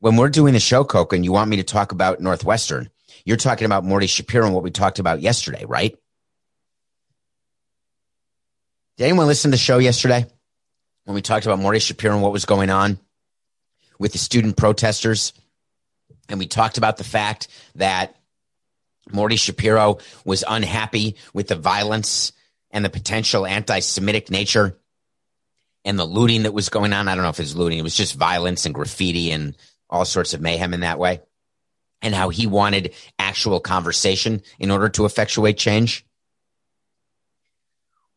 [0.00, 2.88] When we're doing the show, Coca, and you want me to talk about Northwestern,
[3.26, 5.94] you're talking about Morty Schapiro and what we talked about yesterday, right?
[8.96, 10.24] Did anyone listen to the show yesterday
[11.04, 12.98] when we talked about Morty Schapiro and what was going on
[13.98, 15.34] with the student protesters?
[16.30, 18.16] And we talked about the fact that
[19.12, 22.32] Morty Schapiro was unhappy with the violence
[22.70, 24.78] and the potential anti Semitic nature
[25.86, 27.08] and the looting that was going on.
[27.08, 29.56] I don't know if it's looting, it was just violence and graffiti and
[29.88, 31.22] all sorts of mayhem in that way.
[32.02, 36.04] And how he wanted actual conversation in order to effectuate change.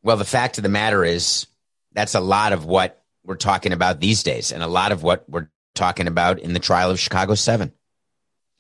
[0.04, 1.48] Well, the fact of the matter is,
[1.94, 5.30] that's a lot of what we're talking about these days, and a lot of what
[5.30, 7.72] we're talking about in the trial of Chicago 7.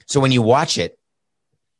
[0.05, 0.97] So when you watch it,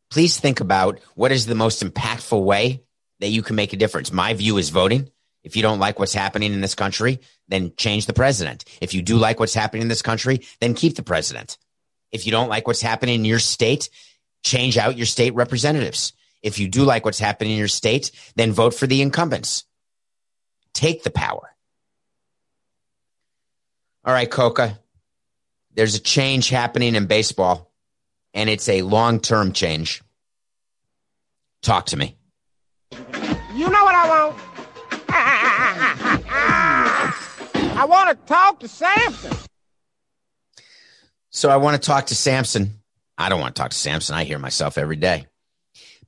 [0.09, 2.83] please think about what is the most impactful way
[3.19, 4.11] that you can make a difference.
[4.11, 5.09] My view is voting.
[5.49, 8.65] If you don't like what's happening in this country, then change the president.
[8.81, 11.57] If you do like what's happening in this country, then keep the president.
[12.11, 13.89] If you don't like what's happening in your state,
[14.43, 16.13] change out your state representatives.
[16.43, 19.65] If you do like what's happening in your state, then vote for the incumbents.
[20.75, 21.49] Take the power.
[24.05, 24.77] All right, Coca.
[25.73, 27.71] There's a change happening in baseball,
[28.35, 30.03] and it's a long term change.
[31.63, 32.17] Talk to me.
[33.55, 34.48] You know what I want?
[37.79, 39.31] I want to talk to Samson.
[41.29, 42.73] So I want to talk to Samson.
[43.17, 44.15] I don't want to talk to Samson.
[44.15, 45.27] I hear myself every day.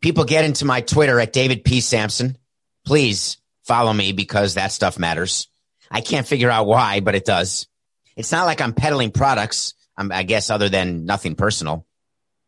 [0.02, 1.80] People get into my Twitter at David P.
[1.80, 2.38] Samson.
[2.86, 5.48] Please follow me because that stuff matters.
[5.90, 7.70] I can't figure out why, but it does.
[8.18, 11.88] It's not like I'm peddling products, um, I guess, other than nothing personal.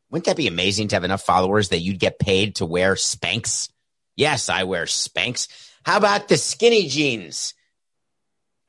[0.09, 3.69] Wouldn't that be amazing to have enough followers that you'd get paid to wear Spanx?
[4.17, 5.47] Yes, I wear Spanx.
[5.85, 7.53] How about the skinny jeans?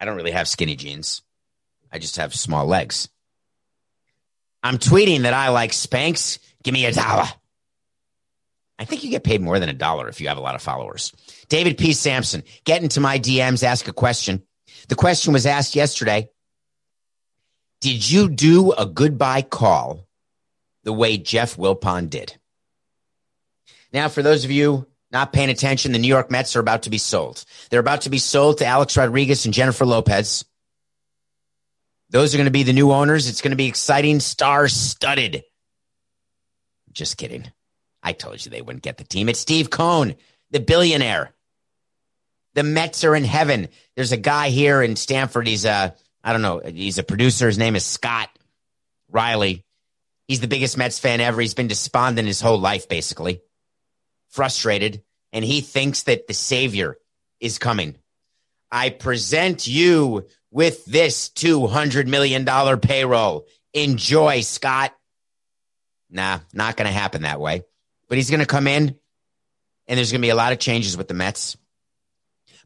[0.01, 1.23] I don't really have skinny jeans.
[1.93, 3.09] I just have small legs.
[4.63, 6.39] I'm tweeting that I like Spanx.
[6.63, 7.27] Give me a dollar.
[8.79, 10.63] I think you get paid more than a dollar if you have a lot of
[10.63, 11.13] followers.
[11.49, 11.93] David P.
[11.93, 14.43] Samson, get into my DMs, ask a question.
[14.89, 16.29] The question was asked yesterday.
[17.81, 20.09] Did you do a goodbye call
[20.83, 22.37] the way Jeff Wilpon did?
[23.93, 26.91] Now, for those of you not paying attention, the New York Mets are about to
[26.91, 27.45] be sold.
[27.71, 30.45] They're about to be sold to Alex Rodriguez and Jennifer Lopez.
[32.11, 33.29] Those are going to be the new owners.
[33.29, 35.45] It's going to be exciting, star studded.
[36.93, 37.51] Just kidding.
[38.03, 39.29] I told you they wouldn't get the team.
[39.29, 40.17] It's Steve Cohen,
[40.51, 41.33] the billionaire.
[42.55, 43.69] The Mets are in heaven.
[43.95, 45.47] There's a guy here in Stamford.
[45.47, 47.47] He's a, I don't know, he's a producer.
[47.47, 48.31] His name is Scott
[49.09, 49.65] Riley.
[50.27, 51.41] He's the biggest Mets fan ever.
[51.41, 53.43] He's been despondent his whole life, basically,
[54.31, 55.04] frustrated.
[55.35, 56.97] And he thinks that the savior
[57.41, 57.97] is coming.
[58.71, 62.47] I present you with this $200 million
[62.79, 63.47] payroll.
[63.73, 64.95] Enjoy, Scott.
[66.09, 67.63] Nah, not going to happen that way.
[68.09, 68.97] But he's going to come in,
[69.89, 71.57] and there's going to be a lot of changes with the Mets.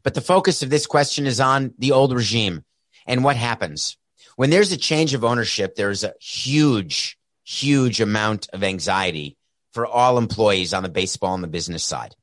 [0.03, 2.63] But the focus of this question is on the old regime
[3.07, 3.97] and what happens.
[4.35, 9.37] When there's a change of ownership, there's a huge, huge amount of anxiety
[9.71, 12.15] for all employees on the baseball and the business side.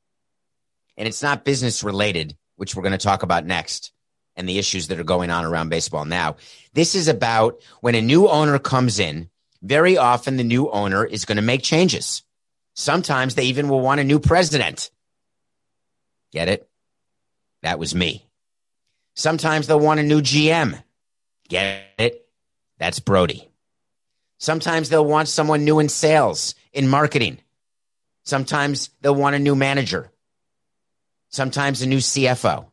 [0.97, 3.93] And it's not business related, which we're going to talk about next,
[4.35, 6.37] and the issues that are going on around baseball now.
[6.73, 9.29] This is about when a new owner comes in,
[9.63, 12.23] very often the new owner is going to make changes.
[12.75, 14.91] Sometimes they even will want a new president.
[16.31, 16.69] Get it?
[17.63, 18.27] That was me.
[19.15, 20.83] Sometimes they'll want a new GM.
[21.49, 22.29] Get it?
[22.79, 23.51] That's Brodie.
[24.39, 27.39] Sometimes they'll want someone new in sales, in marketing.
[28.25, 30.11] Sometimes they'll want a new manager.
[31.31, 32.67] Sometimes a new CFO.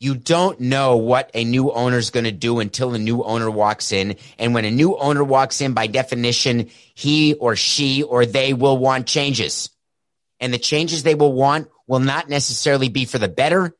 [0.00, 3.48] You don't know what a new owner is going to do until a new owner
[3.48, 4.16] walks in.
[4.36, 8.76] And when a new owner walks in, by definition, he or she or they will
[8.76, 9.70] want changes.
[10.40, 13.76] And the changes they will want will not necessarily be for the better.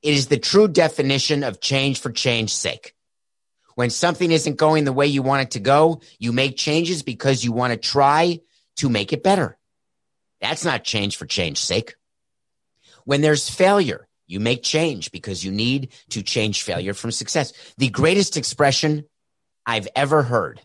[0.00, 2.94] It is the true definition of change for change's sake.
[3.74, 7.44] When something isn't going the way you want it to go, you make changes because
[7.44, 8.40] you want to try
[8.76, 9.58] to make it better.
[10.40, 11.96] That's not change for change's sake.
[13.08, 17.54] When there's failure, you make change because you need to change failure from success.
[17.78, 19.06] The greatest expression
[19.64, 20.60] I've ever heard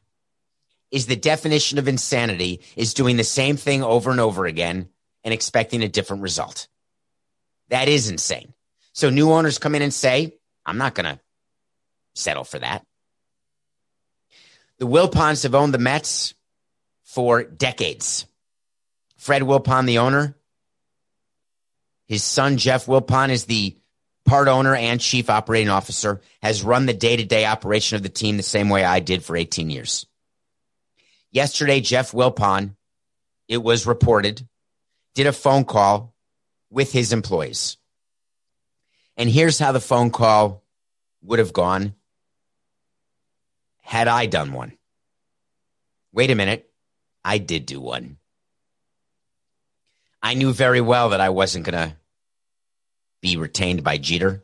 [0.91, 4.89] is the definition of insanity is doing the same thing over and over again
[5.23, 6.67] and expecting a different result.
[7.69, 8.53] That is insane.
[8.91, 10.33] So new owners come in and say,
[10.65, 11.21] I'm not going to
[12.13, 12.85] settle for that.
[14.79, 16.33] The Wilpons have owned the Mets
[17.05, 18.25] for decades.
[19.15, 20.35] Fred Wilpon, the owner,
[22.07, 23.77] his son Jeff Wilpon is the
[24.25, 28.09] part owner and chief operating officer, has run the day to day operation of the
[28.09, 30.05] team the same way I did for 18 years.
[31.31, 32.75] Yesterday, Jeff Wilpon,
[33.47, 34.47] it was reported,
[35.15, 36.13] did a phone call
[36.69, 37.77] with his employees.
[39.17, 40.63] And here's how the phone call
[41.21, 41.95] would have gone
[43.81, 44.77] had I done one.
[46.11, 46.69] Wait a minute.
[47.23, 48.17] I did do one.
[50.23, 51.95] I knew very well that I wasn't going to
[53.21, 54.41] be retained by Jeter.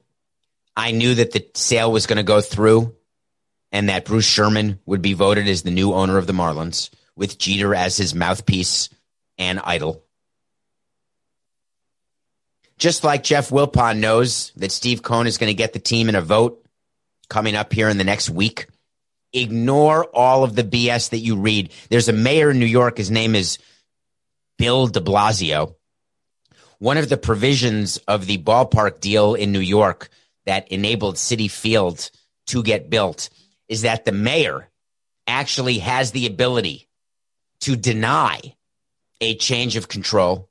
[0.76, 2.96] I knew that the sale was going to go through
[3.72, 7.38] and that Bruce Sherman would be voted as the new owner of the Marlins with
[7.38, 8.90] Jeter as his mouthpiece
[9.38, 10.04] and idol.
[12.78, 16.16] Just like Jeff Wilpon knows that Steve Cohen is going to get the team in
[16.16, 16.66] a vote
[17.30, 18.68] coming up here in the next week.
[19.32, 21.72] Ignore all of the BS that you read.
[21.90, 22.98] There's a mayor in New York.
[22.98, 23.60] His name is
[24.60, 25.76] Bill de Blasio.
[26.80, 30.10] One of the provisions of the ballpark deal in New York
[30.46, 32.12] that enabled Citi Field
[32.48, 33.30] to get built
[33.70, 34.70] is that the mayor
[35.26, 36.90] actually has the ability
[37.62, 38.40] to deny
[39.22, 40.50] a change of control,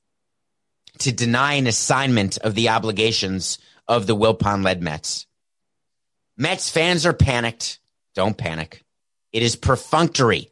[1.00, 5.26] to deny an assignment of the obligations of the Wilpon led Mets.
[6.36, 7.78] Mets fans are panicked.
[8.14, 8.84] Don't panic.
[9.32, 10.50] It is perfunctory.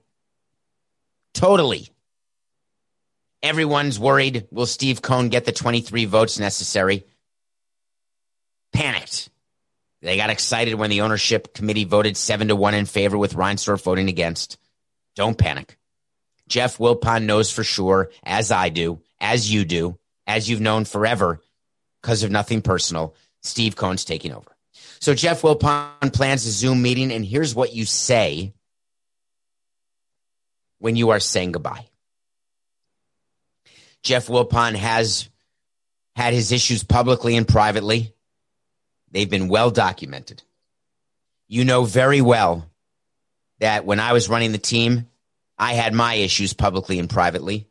[1.32, 1.88] Totally.
[3.46, 4.48] Everyone's worried.
[4.50, 7.06] Will Steve Cohen get the 23 votes necessary?
[8.72, 9.30] Panicked.
[10.02, 13.84] They got excited when the ownership committee voted seven to one in favor with Reinsdorf
[13.84, 14.58] voting against.
[15.14, 15.78] Don't panic.
[16.48, 21.40] Jeff Wilpon knows for sure, as I do, as you do, as you've known forever,
[22.02, 24.56] because of nothing personal, Steve Cohen's taking over.
[24.98, 28.54] So Jeff Wilpon plans a Zoom meeting, and here's what you say
[30.80, 31.86] when you are saying goodbye.
[34.06, 35.28] Jeff Wilpon has
[36.14, 38.14] had his issues publicly and privately.
[39.10, 40.44] They've been well documented.
[41.48, 42.70] You know very well
[43.58, 45.08] that when I was running the team,
[45.58, 47.66] I had my issues publicly and privately,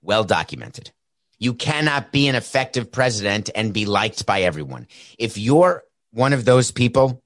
[0.00, 0.90] well documented.
[1.38, 4.86] You cannot be an effective president and be liked by everyone.
[5.18, 7.22] If you're one of those people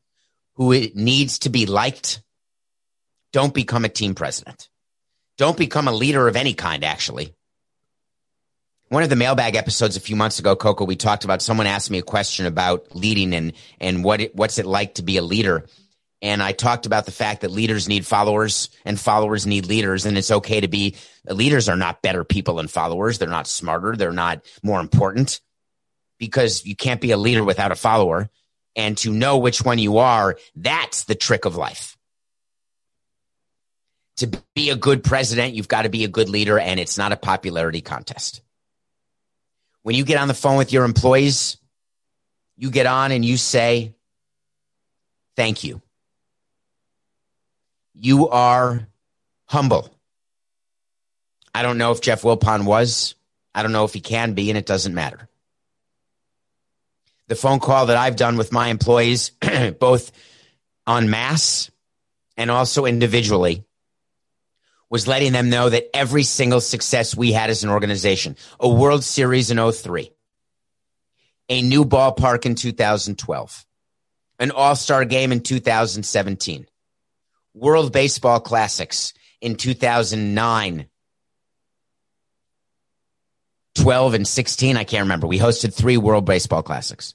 [0.55, 2.23] who needs to be liked,
[3.33, 4.69] don't become a team president.
[5.37, 7.37] Don't become a leader of any kind, actually.
[8.89, 11.91] One of the mailbag episodes a few months ago, Coco, we talked about someone asked
[11.91, 15.23] me a question about leading and, and what it, what's it like to be a
[15.23, 15.67] leader.
[16.23, 20.07] And I talked about the fact that leaders need followers and followers need leaders.
[20.07, 20.97] And it's okay to be
[21.29, 23.19] leaders are not better people than followers.
[23.19, 23.95] They're not smarter.
[23.95, 25.41] They're not more important
[26.19, 28.31] because you can't be a leader without a follower.
[28.75, 31.97] And to know which one you are, that's the trick of life.
[34.17, 37.13] To be a good president, you've got to be a good leader, and it's not
[37.13, 38.43] a popularity contest.
[39.89, 41.57] When you get on the phone with your employees,
[42.59, 43.95] you get on and you say,
[45.35, 45.81] Thank you.
[47.95, 48.87] You are
[49.47, 49.91] humble.
[51.55, 53.15] I don't know if Jeff Wilpon was.
[53.55, 55.27] I don't know if he can be, and it doesn't matter.
[57.29, 59.31] The phone call that I've done with my employees,
[59.81, 60.13] both
[60.87, 61.71] en masse
[62.37, 63.65] and also individually,
[64.91, 69.05] was letting them know that every single success we had as an organization, a World
[69.05, 70.11] Series in 03,
[71.49, 73.67] a new ballpark in 2012,
[74.39, 76.67] an All Star game in 2017,
[77.55, 80.87] World Baseball Classics in 2009,
[83.75, 84.77] 12, and 16.
[84.77, 85.27] I can't remember.
[85.27, 87.15] We hosted three World Baseball Classics.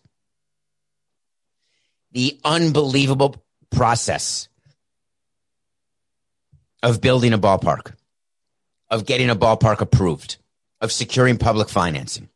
[2.12, 4.48] The unbelievable process
[6.84, 7.94] of building a ballpark,
[8.90, 10.36] of getting a ballpark approved,
[10.82, 12.28] of securing public financing.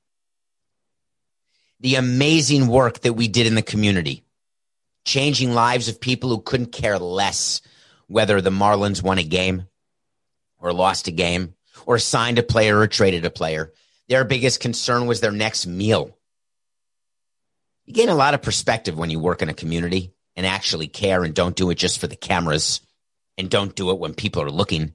[1.82, 4.24] The amazing work that we did in the community,
[5.06, 7.62] changing lives of people who couldn't care less
[8.08, 9.68] whether the Marlins won a game
[10.60, 11.54] or lost a game
[11.86, 13.74] or signed a player or traded a player.
[14.08, 16.18] Their biggest concern was their next meal.
[17.86, 21.26] You gain a lot of perspective when you work in a community and actually care
[21.26, 22.80] and don't do it just for the cameras
[23.38, 24.94] and don't do it when people are looking.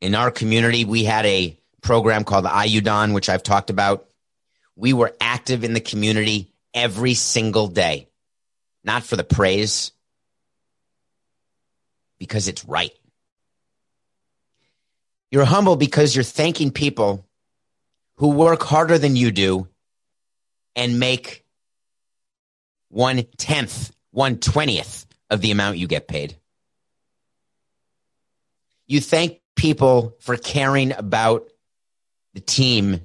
[0.00, 4.08] In our community, we had a program called IUDON, which I've talked about.
[4.76, 8.08] We were active in the community every single day,
[8.82, 9.92] not for the praise,
[12.18, 12.92] because it's right.
[15.30, 17.24] You're humble because you're thanking people
[18.16, 19.68] who work harder than you do
[20.76, 21.44] and make
[22.88, 26.36] one tenth, one twentieth of the amount you get paid.
[28.86, 31.48] You thank people for caring about
[32.32, 33.00] the team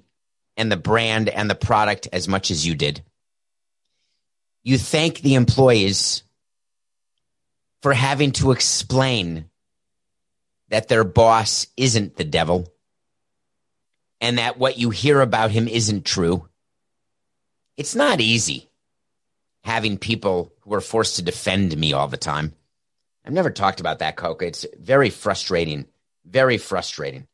[0.56, 3.04] and the brand and the product as much as you did.
[4.64, 6.24] You thank the employees
[7.82, 9.50] for having to explain
[10.70, 12.72] that their boss isn't the devil
[14.22, 16.48] and that what you hear about him isn't true.
[17.78, 18.70] It's not easy
[19.64, 22.54] having people who are forced to defend me all the time.
[23.26, 24.46] I've never talked about that, Coca.
[24.46, 25.88] It's very frustrating,
[26.26, 27.28] very frustrating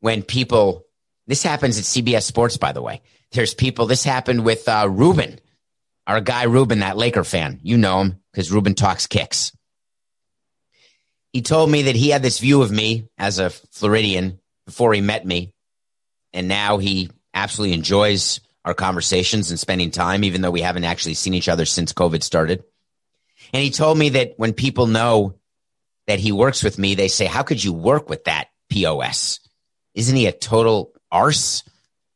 [0.00, 0.86] when people,
[1.26, 3.02] this happens at CBS Sports, by the way.
[3.32, 5.38] There's people, this happened with uh, Ruben,
[6.06, 7.60] our guy Ruben, that Laker fan.
[7.62, 9.52] You know him because Ruben talks kicks.
[11.32, 15.00] He told me that he had this view of me as a Floridian before he
[15.00, 15.52] met me.
[16.32, 21.14] And now he absolutely enjoys our conversations and spending time, even though we haven't actually
[21.14, 22.64] seen each other since COVID started.
[23.52, 25.34] And he told me that when people know
[26.06, 29.40] that he works with me, they say, How could you work with that POS?
[29.94, 31.62] Isn't he a total arse?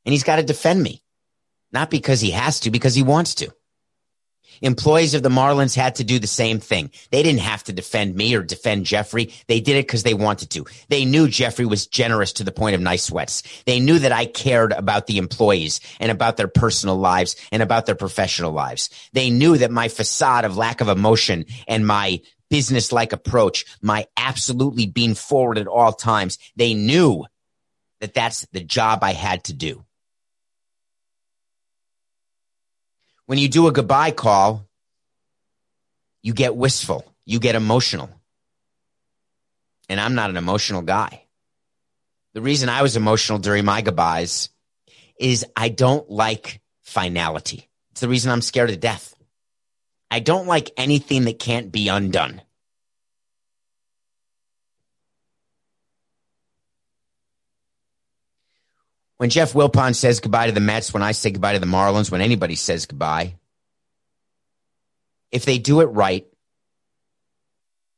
[0.05, 1.03] And he's got to defend me,
[1.71, 3.53] not because he has to, because he wants to.
[4.61, 6.91] Employees of the Marlins had to do the same thing.
[7.11, 9.33] They didn't have to defend me or defend Jeffrey.
[9.47, 10.67] They did it because they wanted to.
[10.89, 13.43] They knew Jeffrey was generous to the point of nice sweats.
[13.65, 17.87] They knew that I cared about the employees and about their personal lives and about
[17.87, 18.91] their professional lives.
[19.13, 24.07] They knew that my facade of lack of emotion and my business like approach, my
[24.17, 27.25] absolutely being forward at all times, they knew
[28.01, 29.85] that that's the job I had to do.
[33.29, 34.67] When you do a goodbye call,
[36.23, 38.09] you get wistful, you get emotional.
[39.91, 41.25] And I'm not an emotional guy.
[42.33, 44.49] The reason I was emotional during my goodbyes
[45.21, 47.69] is I don't like finality.
[47.91, 49.15] It's the reason I'm scared of death.
[50.11, 52.41] I don't like anything that can't be undone.
[59.19, 62.11] When Jeff Wilpon says goodbye to the Mets, when I say goodbye to the Marlins,
[62.11, 63.35] when anybody says goodbye,
[65.31, 66.27] if they do it right,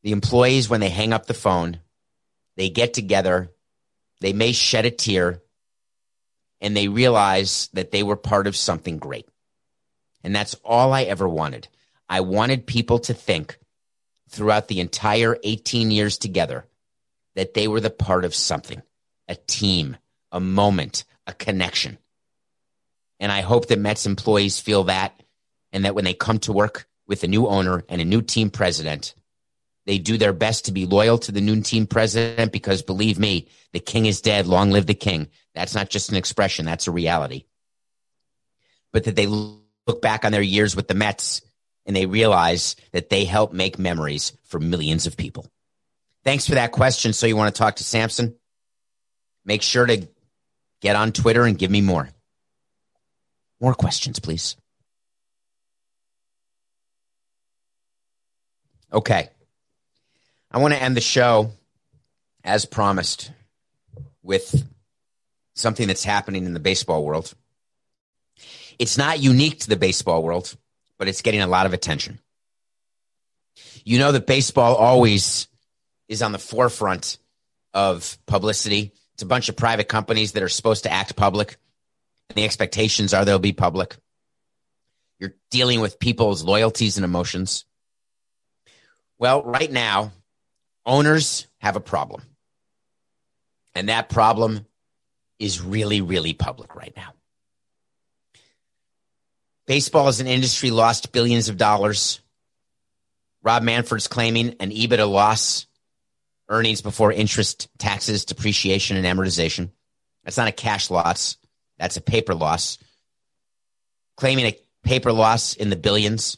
[0.03, 1.79] the employees, when they hang up the phone,
[2.57, 3.51] they get together,
[4.21, 5.43] they may shed a tear,
[6.63, 9.29] and they realize that they were part of something great.
[10.25, 11.69] And that's all I ever wanted.
[12.09, 13.59] I wanted people to think
[14.31, 16.67] throughout the entire 18 years together
[17.35, 18.83] that they were the part of something,
[19.29, 19.97] a team,
[20.33, 21.99] a moment, a connection.
[23.19, 25.23] And I hope that Mets employees feel that
[25.73, 28.51] and that when they come to work with a new owner and a new team
[28.51, 29.15] president,
[29.87, 33.49] they do their best to be loyal to the new team president because believe me,
[33.73, 34.47] the king is dead.
[34.47, 35.29] Long live the king.
[35.55, 37.45] That's not just an expression, that's a reality.
[38.93, 41.43] But that they look back on their years with the Mets
[41.87, 45.47] and they realize that they help make memories for millions of people.
[46.25, 47.13] Thanks for that question.
[47.13, 48.37] So you want to talk to Samson?
[49.45, 50.07] Make sure to
[50.81, 52.09] Get on Twitter and give me more.
[53.61, 54.57] More questions, please.
[58.93, 59.29] Okay.
[60.51, 61.53] I want to end the show
[62.43, 63.31] as promised
[64.23, 64.67] with
[65.55, 67.35] something that's happening in the baseball world.
[68.79, 70.57] It's not unique to the baseball world,
[70.99, 72.19] but it's getting a lot of attention.
[73.85, 75.49] You know that baseball always
[76.09, 77.19] is on the forefront
[77.75, 81.59] of publicity it's a bunch of private companies that are supposed to act public.
[82.31, 83.99] And the expectations are they'll be public.
[85.19, 87.67] You're dealing with people's loyalties and emotions.
[89.19, 90.13] Well, right now,
[90.87, 92.23] owners have a problem.
[93.75, 94.65] And that problem
[95.39, 97.13] is really, really public right now.
[99.67, 102.21] Baseball as an industry lost billions of dollars.
[103.43, 105.67] Rob Manfred's claiming an EBITDA loss
[106.51, 109.71] earnings before interest, taxes, depreciation, and amortization.
[110.25, 111.39] That's not a cash loss.
[111.79, 112.79] That's a paper loss.
[114.17, 116.37] Claiming a paper loss in the billions.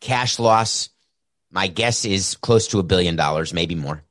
[0.00, 0.90] Cash loss,
[1.50, 4.02] my guess is close to a billion dollars, maybe more.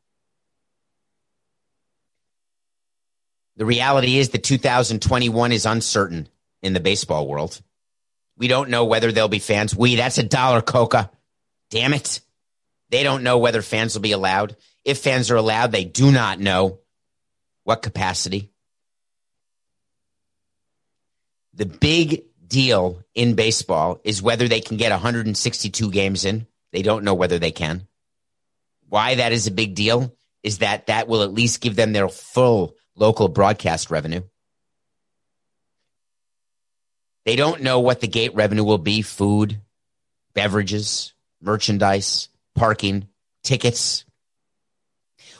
[3.57, 6.29] The reality is that 2021 is uncertain
[6.61, 7.61] in the baseball world.
[8.37, 9.75] We don't know whether there'll be fans.
[9.75, 11.11] We, that's a dollar, Coca.
[11.69, 12.21] Damn it.
[12.89, 14.55] They don't know whether fans will be allowed.
[14.85, 16.79] If fans are allowed, they do not know
[17.63, 18.51] what capacity.
[21.53, 26.47] The big deal in baseball is whether they can get 162 games in.
[26.71, 27.87] They don't know whether they can.
[28.87, 32.09] Why that is a big deal is that that will at least give them their
[32.09, 34.21] full local broadcast revenue.
[37.25, 39.61] They don't know what the gate revenue will be food,
[40.33, 43.07] beverages, merchandise, parking,
[43.43, 44.05] tickets.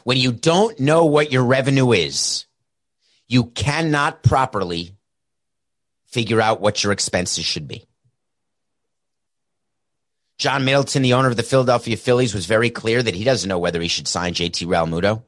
[0.10, 2.48] When you don't know what your revenue is,
[3.28, 4.96] you cannot properly
[6.08, 7.86] figure out what your expenses should be.
[10.40, 13.60] John Middleton, the owner of the Philadelphia Phillies, was very clear that he doesn't know
[13.60, 15.26] whether he should sign JT Realmuto.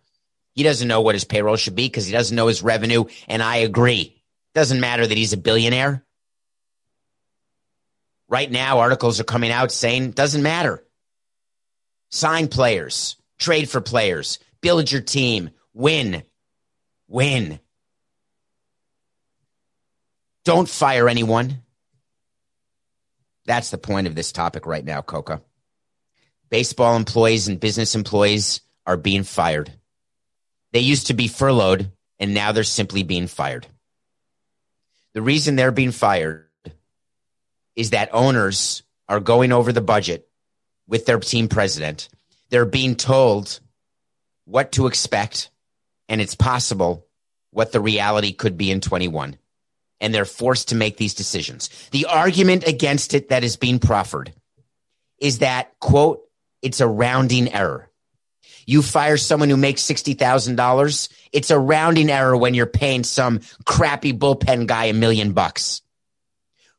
[0.55, 3.03] He doesn't know what his payroll should be because he doesn't know his revenue.
[3.27, 4.19] And I agree.
[4.55, 6.03] Doesn't matter that he's a billionaire.
[8.27, 10.83] Right now, articles are coming out saying doesn't matter.
[12.09, 16.23] Sign players, trade for players, build your team, win,
[17.07, 17.59] win.
[20.43, 21.61] Don't fire anyone.
[23.45, 25.41] That's the point of this topic right now, Coca.
[26.49, 29.71] Baseball employees and business employees are being fired.
[30.73, 33.67] They used to be furloughed, and now they're simply being fired.
[35.13, 36.47] The reason they're being fired
[37.75, 40.27] is that owners are going over the budget
[40.87, 42.09] with their team president.
[42.49, 43.59] They're being told
[44.45, 45.49] what to expect,
[46.09, 47.07] and it's possible
[47.51, 49.37] what the reality could be in 21.
[49.99, 51.69] And they're forced to make these decisions.
[51.91, 54.33] The argument against it that is being proffered
[55.19, 56.21] is that, quote,
[56.61, 57.89] it's a rounding error.
[58.65, 64.13] You fire someone who makes $60,000, it's a rounding error when you're paying some crappy
[64.13, 65.81] bullpen guy a million bucks.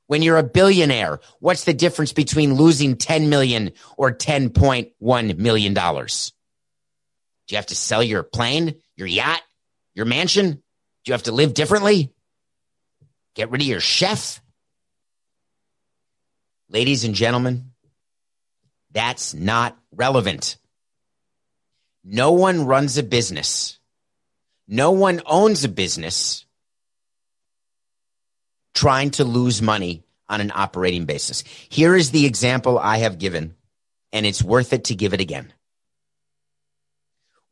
[0.06, 6.32] When you're a billionaire, what's the difference between losing 10 million or 10.1 million dollars?
[7.52, 9.42] You have to sell your plane, your yacht,
[9.94, 10.52] your mansion?
[10.52, 10.60] Do
[11.04, 12.10] you have to live differently?
[13.34, 14.40] Get rid of your chef?
[16.70, 17.72] Ladies and gentlemen,
[18.90, 20.56] that's not relevant.
[22.02, 23.78] No one runs a business.
[24.66, 26.46] No one owns a business
[28.72, 31.44] trying to lose money on an operating basis.
[31.68, 33.56] Here is the example I have given,
[34.10, 35.52] and it's worth it to give it again.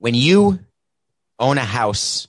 [0.00, 0.58] When you
[1.38, 2.26] own a house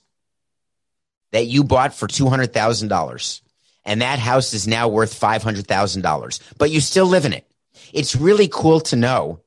[1.32, 3.40] that you bought for $200,000
[3.84, 7.44] and that house is now worth $500,000, but you still live in it,
[7.92, 9.40] it's really cool to know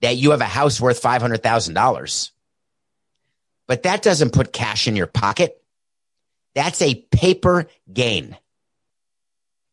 [0.00, 2.30] that you have a house worth $500,000.
[3.66, 5.62] But that doesn't put cash in your pocket.
[6.54, 8.36] That's a paper gain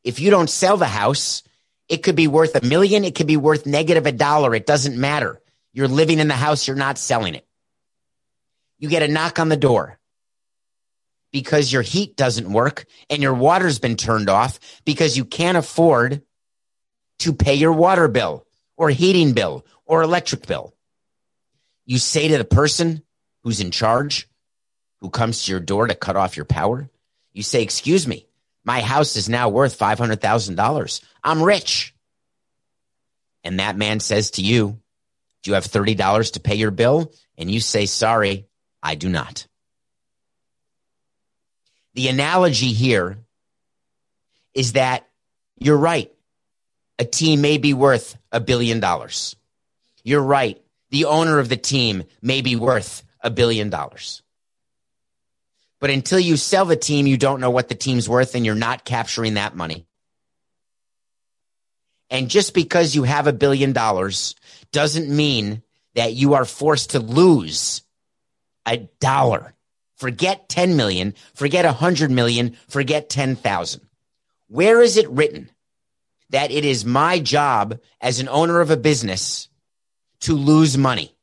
[0.07, 1.43] if you don't sell the house,
[1.89, 3.03] it could be worth a million.
[3.03, 4.55] It could be worth negative a dollar.
[4.55, 5.41] It doesn't matter.
[5.73, 6.67] You're living in the house.
[6.67, 7.46] You're not selling it.
[8.79, 9.97] You get a knock on the door
[11.31, 16.21] because your heat doesn't work and your water's been turned off because you can't afford
[17.19, 20.73] to pay your water bill or heating bill or electric bill.
[21.85, 23.01] You say to the person
[23.43, 24.27] who's in charge,
[24.99, 26.89] who comes to your door to cut off your power,
[27.33, 28.27] you say, Excuse me,
[28.65, 31.01] my house is now worth $500,000.
[31.23, 31.93] I'm rich.
[33.43, 34.79] And that man says to you,
[35.43, 37.13] Do you have $30 to pay your bill?
[37.37, 38.46] And you say, Sorry,
[38.81, 39.47] I do not.
[41.93, 43.17] The analogy here
[44.53, 45.07] is that
[45.57, 46.11] you're right.
[46.99, 49.35] A team may be worth a billion dollars.
[50.03, 50.61] You're right.
[50.91, 54.21] The owner of the team may be worth a billion dollars.
[55.79, 58.55] But until you sell the team, you don't know what the team's worth and you're
[58.55, 59.85] not capturing that money.
[62.09, 64.35] And just because you have a billion dollars
[64.71, 65.61] doesn't mean
[65.95, 67.81] that you are forced to lose
[68.67, 69.53] a dollar.
[69.95, 73.81] Forget 10 million, forget 100 million, forget 10,000.
[74.47, 75.49] Where is it written
[76.29, 79.49] that it is my job as an owner of a business
[80.21, 81.15] to lose money?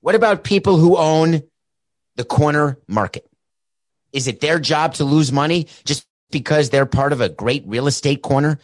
[0.00, 1.42] What about people who own
[2.16, 3.26] the corner market?
[4.12, 7.86] Is it their job to lose money just because they're part of a great real
[7.86, 8.58] estate corner?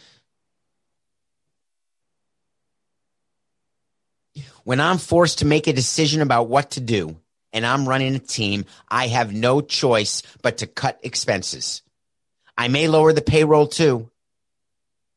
[4.63, 7.17] When I'm forced to make a decision about what to do
[7.53, 11.81] and I'm running a team, I have no choice but to cut expenses.
[12.57, 14.09] I may lower the payroll too.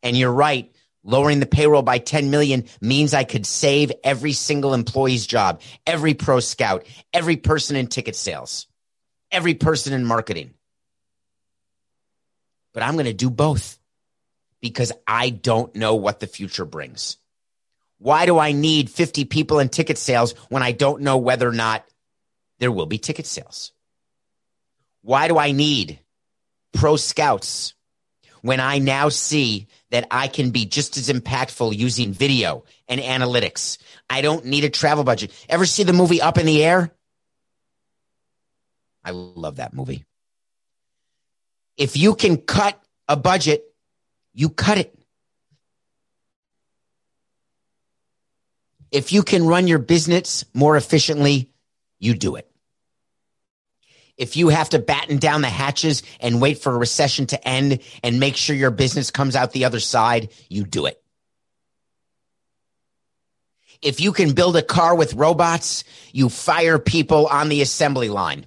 [0.02, 0.70] And you're right.
[1.04, 6.14] Lowering the payroll by 10 million means I could save every single employee's job, every
[6.14, 8.68] pro scout, every person in ticket sales,
[9.30, 10.54] every person in marketing.
[12.72, 13.78] But I'm going to do both
[14.60, 17.16] because I don't know what the future brings.
[17.98, 21.52] Why do I need 50 people in ticket sales when I don't know whether or
[21.52, 21.84] not
[22.62, 23.72] there will be ticket sales?
[25.02, 25.98] Why do I need
[26.72, 27.74] pro scouts
[28.42, 33.78] when I now see that I can be just as impactful using video and analytics.
[34.10, 35.32] I don't need a travel budget.
[35.48, 36.92] Ever see the movie Up in the Air?
[39.04, 40.04] I love that movie.
[41.76, 43.64] If you can cut a budget,
[44.34, 44.98] you cut it.
[48.90, 51.50] If you can run your business more efficiently,
[51.98, 52.51] you do it.
[54.16, 57.80] If you have to batten down the hatches and wait for a recession to end
[58.02, 61.02] and make sure your business comes out the other side, you do it.
[63.80, 65.82] If you can build a car with robots,
[66.12, 68.46] you fire people on the assembly line.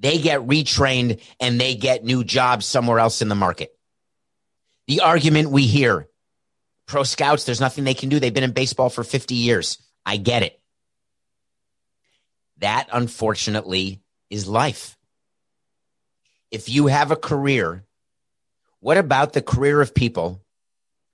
[0.00, 3.70] They get retrained and they get new jobs somewhere else in the market.
[4.88, 6.08] The argument we hear
[6.86, 8.18] pro scouts, there's nothing they can do.
[8.18, 9.78] They've been in baseball for 50 years.
[10.04, 10.60] I get it.
[12.58, 14.02] That, unfortunately,
[14.34, 14.98] is life.
[16.50, 17.84] If you have a career,
[18.80, 20.42] what about the career of people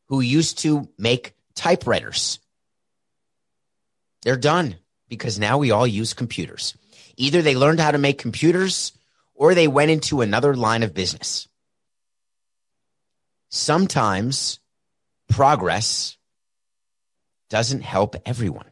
[0.07, 2.39] who used to make typewriters?
[4.23, 4.77] They're done
[5.11, 6.75] because now we all use computers.
[7.19, 8.93] Either they learned how to make computers
[9.35, 11.47] or they went into another line of business.
[13.51, 14.61] Sometimes
[15.29, 16.17] progress
[17.51, 18.70] doesn't help everyone.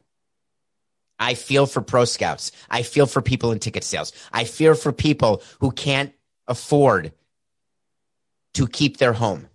[1.18, 2.52] I feel for pro scouts.
[2.70, 4.12] I feel for people in ticket sales.
[4.32, 6.12] I fear for people who can't
[6.46, 7.12] afford
[8.54, 9.48] to keep their home.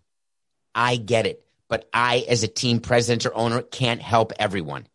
[0.75, 1.45] I get it.
[1.69, 4.87] But I, as a team president or owner, can't help everyone.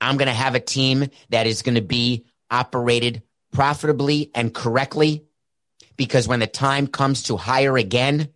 [0.00, 3.22] I'm going to have a team that is going to be operated
[3.52, 5.24] profitably and correctly
[5.96, 8.28] because when the time comes to hire again,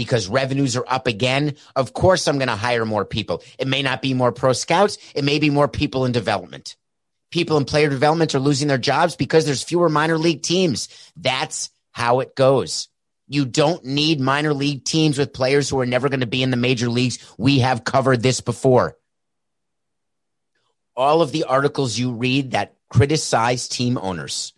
[0.00, 3.42] because revenues are up again, of course I'm going to hire more people.
[3.58, 4.96] It may not be more pro scouts.
[5.14, 6.74] It may be more people in development.
[7.30, 10.88] People in player development are losing their jobs because there's fewer minor league teams.
[11.16, 12.88] That's how it goes.
[13.28, 16.50] You don't need minor league teams with players who are never going to be in
[16.50, 17.18] the major leagues.
[17.36, 18.96] We have covered this before.
[20.96, 24.54] All of the articles you read that criticize team owners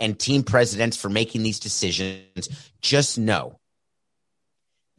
[0.00, 2.48] and team presidents for making these decisions,
[2.80, 3.60] just know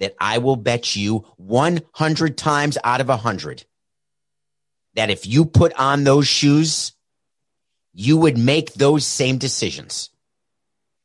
[0.03, 3.63] that I will bet you 100 times out of 100
[4.95, 6.91] that if you put on those shoes,
[7.93, 10.09] you would make those same decisions.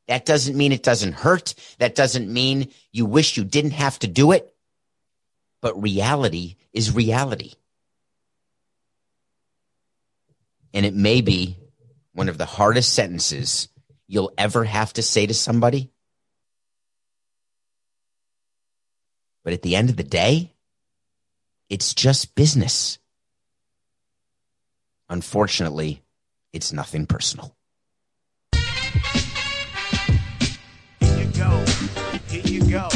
[0.09, 1.55] That doesn't mean it doesn't hurt.
[1.77, 4.53] That doesn't mean you wish you didn't have to do it.
[5.61, 7.53] But reality is reality.
[10.73, 11.57] And it may be
[12.11, 13.69] one of the hardest sentences
[14.07, 15.89] you'll ever have to say to somebody.
[19.49, 20.51] But at the end of the day,
[21.71, 22.99] it's just business.
[25.09, 26.03] Unfortunately,
[26.53, 27.55] it's nothing personal.
[30.99, 31.65] Here you go.
[32.27, 32.89] Here you go.